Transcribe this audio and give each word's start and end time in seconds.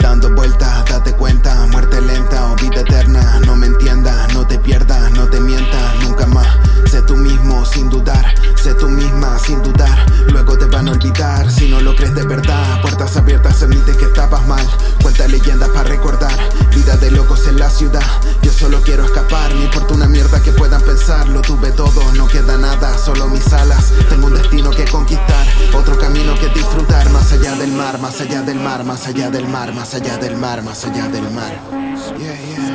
Dando 0.00 0.34
vueltas, 0.34 0.84
date 0.90 1.12
cuenta, 1.14 1.66
muerte 1.70 2.00
lenta 2.02 2.52
o 2.52 2.56
vida 2.56 2.82
eterna. 2.82 3.40
No 3.46 3.56
me 3.56 3.68
entiendas, 3.68 4.34
no 4.34 4.46
te 4.46 4.58
pierdas, 4.58 5.10
no 5.12 5.26
te 5.28 5.40
mientas, 5.40 5.94
nunca 6.02 6.26
más. 6.26 6.48
Sé 6.90 7.00
tú 7.02 7.16
mismo 7.16 7.64
sin 7.64 7.88
dudar, 7.88 8.34
sé 8.56 8.74
tú 8.74 8.90
misma 8.90 9.38
sin 9.38 9.62
dudar. 9.62 10.04
Luego 10.30 10.58
te 10.58 10.66
van 10.66 10.88
a 10.88 10.92
olvidar 10.92 11.50
si 11.50 11.70
no 11.70 11.80
lo 11.80 11.96
crees 11.96 12.14
de 12.14 12.24
verdad. 12.24 12.82
Puertas 12.82 13.16
abiertas, 13.16 13.62
admite 13.62 13.96
que 13.96 14.04
estabas 14.04 14.46
mal. 14.46 14.66
Cuenta 15.00 15.26
leyendas 15.28 15.70
para 15.70 15.88
recordar, 15.88 16.31
ciudad. 17.72 18.02
Yo 18.42 18.52
solo 18.52 18.80
quiero 18.82 19.04
escapar, 19.04 19.54
no 19.54 19.62
importa 19.62 19.94
una 19.94 20.06
mierda 20.06 20.42
que 20.42 20.52
puedan 20.52 20.82
pensar. 20.82 21.28
Lo 21.28 21.40
tuve 21.40 21.72
todo, 21.72 22.12
no 22.12 22.28
queda 22.28 22.56
nada, 22.58 22.96
solo 22.98 23.26
mis 23.28 23.52
alas. 23.52 23.92
Tengo 24.08 24.26
un 24.26 24.34
destino 24.34 24.70
que 24.70 24.84
conquistar, 24.84 25.46
otro 25.74 25.98
camino 25.98 26.34
que 26.38 26.48
disfrutar. 26.48 27.08
Más 27.10 27.32
allá 27.32 27.54
del 27.56 27.72
mar, 27.72 27.98
más 27.98 28.20
allá 28.20 28.42
del 28.42 28.60
mar, 28.60 28.84
más 28.84 29.06
allá 29.06 29.30
del 29.30 29.48
mar, 29.48 29.72
más 29.74 29.94
allá 29.94 30.18
del 30.18 30.36
mar, 30.36 30.62
más 30.62 30.84
allá 30.84 31.08
del 31.08 31.30
mar. 31.30 31.52
Yeah, 32.18 32.34
yeah. 32.34 32.72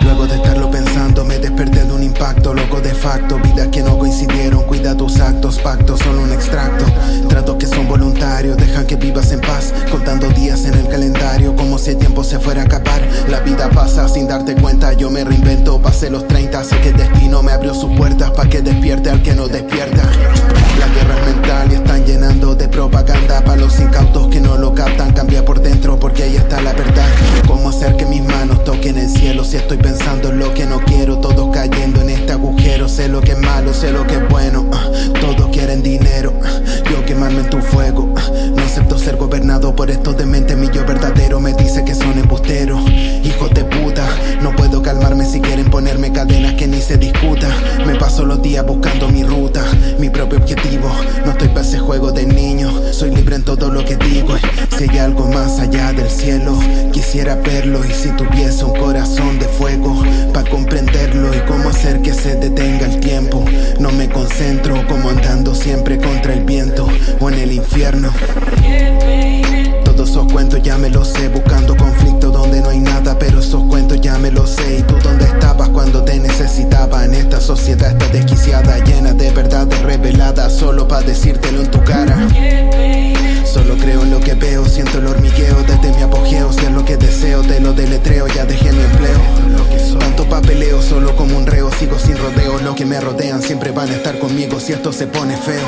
Luego 0.00 0.26
de 0.26 0.34
estarlo 0.34 0.68
pensando, 0.70 1.24
me 1.24 1.38
desperté 1.38 1.84
de 1.84 1.92
un 1.92 2.02
impacto, 2.02 2.52
loco 2.52 2.80
de 2.80 2.92
facto. 2.92 3.38
Vidas 3.38 3.68
que 3.68 3.80
no 3.82 3.96
coincidieron, 3.96 4.64
cuida 4.64 4.96
tus 4.96 5.20
actos, 5.20 5.60
pactos, 5.60 6.00
solo 6.00 6.22
un 6.22 6.32
extracto. 6.32 6.84
Tratos 7.28 7.56
que 7.56 7.66
son 7.66 7.86
voluntarios, 7.86 8.56
dejan 8.56 8.86
que 8.86 8.96
vivas 8.96 9.30
en 9.30 9.40
paz. 9.40 9.72
Contando 9.90 10.28
días 10.30 10.64
en 10.64 10.74
el 10.74 10.88
calendario, 10.88 11.54
como 11.54 11.78
si 11.78 11.90
el 11.90 11.98
tiempo 11.98 12.24
se 12.24 12.40
fuera 12.40 12.62
a 12.62 12.64
acabar. 12.64 13.02
La 13.28 13.38
vida 13.40 13.70
pasa 13.70 14.08
sin 14.08 14.26
darte 14.26 14.56
cuenta, 14.56 14.92
yo 14.94 15.08
me 15.08 15.22
reinvento. 15.22 15.80
Pasé 15.80 16.10
los 16.10 16.26
30, 16.26 16.64
sé 16.64 16.80
que 16.80 16.88
el 16.88 16.96
destino 16.96 17.42
me 17.44 17.52
abrió 17.52 17.72
sus 17.72 17.96
puertas 17.96 18.32
para 18.32 18.48
que 18.48 18.62
despierte 18.62 19.10
al 19.10 19.22
que 19.22 19.34
no 19.34 19.46
despierta. 19.46 20.02
La 20.80 20.88
guerra 20.88 21.18
es 21.20 21.34
mental 21.34 21.68
y 21.70 21.74
están 21.76 22.04
llenando 22.04 22.54
de 22.56 22.68
propaganda 22.68 23.42
para 23.44 23.56
los 23.56 23.78
incautos 23.78 24.26
que 24.28 24.40
no 24.40 24.56
lo 24.56 24.74
captan. 24.74 25.12
Cambia 25.12 25.44
por 25.44 25.60
si 29.46 29.56
estoy 29.56 29.76
pensando 29.78 30.30
en 30.30 30.38
lo 30.40 30.52
que 30.54 30.66
no 30.66 30.80
quiero? 30.80 31.18
Todos 31.18 31.50
cayendo 31.54 32.00
en 32.00 32.10
este 32.10 32.32
agujero. 32.32 32.88
Sé 32.88 33.08
lo 33.08 33.20
que 33.20 33.32
es 33.32 33.38
malo, 33.38 33.72
sé 33.72 33.92
lo 33.92 34.06
que 34.06 34.14
es 34.14 34.28
bueno. 34.28 34.66
ah, 34.72 34.90
Todos 35.20 35.48
quieren 35.52 35.82
dinero. 35.82 36.32
ah, 36.44 36.60
Yo 36.90 37.04
quemarme 37.06 37.40
en 37.40 37.50
tu 37.50 37.58
fuego. 37.58 38.12
ah, 38.16 38.22
No 38.54 38.62
acepto 38.62 38.98
ser 38.98 39.16
gobernado 39.16 39.74
por 39.76 39.90
estos 39.90 40.16
dementes. 40.16 40.56
Mi 40.56 40.68
yo 40.70 40.84
verdadero 40.84 41.38
me 41.40 41.52
dice 41.54 41.84
que 41.84 41.94
son 41.94 42.18
embusteros. 42.18 42.80
Hijos 42.90 43.50
de 43.54 43.64
puta. 43.64 44.04
No 44.42 44.54
puedo 44.56 44.82
calmarme 44.82 45.24
si 45.24 45.40
quieren 45.40 45.70
ponerme 45.70 46.12
cadenas 46.12 46.54
que 46.54 46.66
ni 46.66 46.80
se 46.80 46.96
discuta. 46.96 47.48
Me 47.86 47.94
paso 47.96 48.24
los 48.24 48.42
días 48.42 48.66
buscando 48.66 49.08
mi 49.08 49.22
ruta, 49.22 49.64
mi 49.98 50.10
propio 50.10 50.38
objetivo. 50.38 50.90
No 51.24 51.32
estoy 51.32 51.48
para 51.48 51.60
ese 51.62 51.78
juego 51.78 52.10
de 52.10 52.26
niño. 52.26 52.70
Soy 52.92 53.14
libre 53.14 53.36
en 53.36 53.44
todo 53.44 53.70
lo 53.70 53.84
que 53.84 53.96
digo. 53.96 54.25
Si 54.76 54.84
hay 54.84 54.98
algo 54.98 55.26
más 55.28 55.58
allá 55.58 55.90
del 55.94 56.10
cielo, 56.10 56.52
quisiera 56.92 57.36
verlo. 57.36 57.82
Y 57.82 57.92
si 57.94 58.10
tuviese 58.10 58.62
un 58.62 58.78
corazón 58.78 59.38
de 59.38 59.46
fuego, 59.46 60.02
para 60.34 60.50
comprenderlo 60.50 61.34
y 61.34 61.38
cómo 61.48 61.70
hacer 61.70 62.02
que 62.02 62.12
se 62.12 62.34
detenga 62.34 62.84
el 62.84 63.00
tiempo. 63.00 63.42
No 63.80 63.90
me 63.90 64.10
concentro 64.10 64.86
como 64.86 65.08
andando 65.08 65.54
siempre 65.54 65.96
contra 65.96 66.34
el 66.34 66.44
viento 66.44 66.86
o 67.20 67.30
en 67.30 67.38
el 67.38 67.52
infierno. 67.52 68.10
Todos 69.84 70.10
esos 70.10 70.30
cuentos 70.30 70.60
ya 70.62 70.76
me 70.76 70.90
los 70.90 71.08
sé, 71.08 71.30
buscando 71.30 71.74
conflicto 71.74 72.30
donde 72.30 72.60
no 72.60 72.68
hay 72.68 72.80
nada, 72.80 73.18
pero 73.18 73.40
esos 73.40 73.62
cuentos 73.70 73.98
ya 74.02 74.18
me 74.18 74.30
los 74.30 74.50
sé. 74.50 74.80
¿Y 74.80 74.82
tú 74.82 74.96
dónde 75.02 75.24
estabas 75.24 75.70
cuando 75.70 76.02
te 76.02 76.18
necesitaba? 76.18 77.06
En 77.06 77.14
esta 77.14 77.40
sociedad 77.40 77.92
está 77.92 78.08
desquiciada, 78.08 78.78
llena 78.84 79.14
de 79.14 79.30
verdades 79.30 79.80
reveladas, 79.80 80.52
solo 80.52 80.86
para 80.86 81.06
decírtelo 81.06 81.62
en 81.62 81.70
tu 81.70 81.82
cara. 81.82 82.28
Me 92.86 93.00
rodean 93.00 93.42
siempre 93.42 93.72
van 93.72 93.90
a 93.90 93.94
estar 93.94 94.18
conmigo 94.18 94.60
si 94.60 94.72
esto 94.72 94.92
se 94.92 95.06
pone 95.06 95.36
feo. 95.36 95.66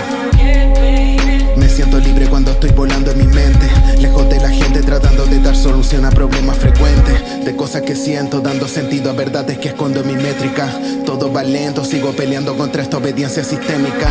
Me 1.56 1.68
siento 1.68 1.98
libre 1.98 2.28
cuando 2.28 2.52
estoy 2.52 2.70
volando 2.70 3.10
en 3.10 3.18
mi 3.18 3.26
mente, 3.26 3.66
lejos 3.98 4.28
de 4.28 4.38
la 4.38 4.48
gente 4.48 4.80
tratando 4.82 5.26
de 5.26 5.40
dar 5.40 5.56
solución 5.56 6.04
a 6.04 6.10
problemas 6.10 6.56
frecuentes, 6.58 7.44
de 7.44 7.56
cosas 7.56 7.82
que 7.82 7.96
siento, 7.96 8.40
dando 8.40 8.68
sentido 8.68 9.10
a 9.10 9.14
verdades 9.14 9.58
que 9.58 9.68
escondo 9.68 10.00
en 10.00 10.06
mi 10.06 10.14
métrica. 10.14 10.68
Todo 11.04 11.32
va 11.32 11.42
lento, 11.42 11.84
sigo 11.84 12.12
peleando 12.12 12.56
contra 12.56 12.82
esta 12.82 12.98
obediencia 12.98 13.42
sistémica. 13.42 14.08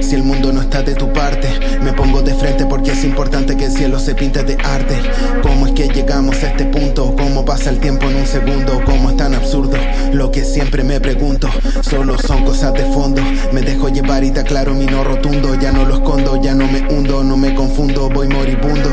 Si 0.00 0.14
el 0.14 0.24
mundo 0.24 0.52
no 0.52 0.60
está 0.60 0.82
de 0.82 0.94
tu 0.94 1.10
parte, 1.10 1.48
me 1.82 1.94
pongo 1.94 2.20
de 2.20 2.34
frente 2.34 2.66
porque 2.66 2.90
es 2.90 3.02
importante 3.02 3.56
que 3.56 3.64
el 3.64 3.72
cielo 3.72 3.98
se 3.98 4.14
pinte 4.14 4.44
de 4.44 4.58
arte. 4.62 4.96
¿Cómo 5.42 5.66
es 5.66 5.72
que 5.72 5.88
llegamos 5.88 6.36
a 6.42 6.48
este 6.48 6.66
punto? 6.66 7.16
¿Cómo 7.16 7.46
pasa 7.46 7.70
el 7.70 7.78
tiempo 7.78 8.06
en 8.10 8.16
un 8.16 8.26
segundo? 8.26 8.82
¿Cómo 8.84 9.08
es 9.08 9.16
tan 9.16 9.34
absurdo? 9.34 9.78
Lo 10.12 10.30
que 10.30 10.44
siempre 10.44 10.84
me 10.84 11.00
pregunto, 11.00 11.48
solo 11.80 12.18
son 12.18 12.44
cosas 12.44 12.74
de 12.74 12.84
fondo. 12.92 13.22
Me 13.52 13.62
dejo 13.62 13.88
llevar 13.88 14.22
y 14.24 14.30
te 14.30 14.40
aclaro 14.40 14.74
mi 14.74 14.86
no 14.86 15.04
rotundo. 15.04 15.54
Ya 15.54 15.72
no 15.72 15.84
lo 15.84 15.94
escondo, 15.94 16.40
ya 16.40 16.54
no 16.54 16.66
me 16.66 16.86
hundo, 16.88 17.24
no 17.24 17.36
me 17.36 17.54
confundo, 17.54 18.10
voy 18.10 18.28
moribundo. 18.28 18.90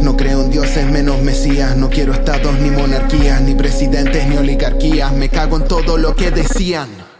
No 0.00 0.16
creo 0.16 0.42
en 0.42 0.50
dioses 0.50 0.90
menos 0.90 1.20
mesías. 1.20 1.76
No 1.76 1.90
quiero 1.90 2.14
estados 2.14 2.58
ni 2.58 2.70
monarquías, 2.70 3.42
ni 3.42 3.54
presidentes 3.54 4.26
ni 4.26 4.36
oligarquías. 4.36 5.12
Me 5.12 5.28
cago 5.28 5.56
en 5.58 5.68
todo 5.68 5.98
lo 5.98 6.16
que 6.16 6.30
decían. 6.30 7.11